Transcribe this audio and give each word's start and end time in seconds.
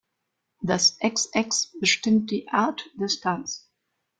Das 0.61 0.97
"xx" 0.97 1.77
bestimmt 1.79 2.31
die 2.31 2.49
Art 2.49 2.89
des 2.97 3.19
Tags. 3.19 3.69